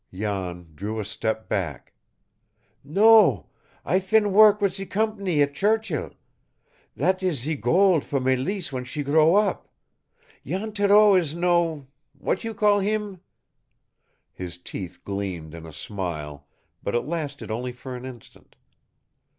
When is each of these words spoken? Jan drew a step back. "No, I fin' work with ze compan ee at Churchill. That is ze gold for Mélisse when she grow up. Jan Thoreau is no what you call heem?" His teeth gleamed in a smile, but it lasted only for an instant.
Jan 0.11 0.71
drew 0.73 0.99
a 0.99 1.05
step 1.05 1.47
back. 1.47 1.93
"No, 2.83 3.51
I 3.85 3.99
fin' 3.99 4.31
work 4.33 4.59
with 4.59 4.73
ze 4.73 4.87
compan 4.87 5.27
ee 5.27 5.43
at 5.43 5.53
Churchill. 5.53 6.15
That 6.95 7.21
is 7.21 7.41
ze 7.41 7.55
gold 7.55 8.03
for 8.03 8.19
Mélisse 8.19 8.71
when 8.71 8.83
she 8.83 9.03
grow 9.03 9.35
up. 9.35 9.67
Jan 10.43 10.71
Thoreau 10.71 11.13
is 11.13 11.35
no 11.35 11.85
what 12.17 12.43
you 12.43 12.55
call 12.55 12.79
heem?" 12.79 13.19
His 14.33 14.57
teeth 14.57 15.03
gleamed 15.03 15.53
in 15.53 15.67
a 15.67 15.71
smile, 15.71 16.47
but 16.81 16.95
it 16.95 17.01
lasted 17.01 17.51
only 17.51 17.71
for 17.71 17.95
an 17.95 18.03
instant. 18.03 18.55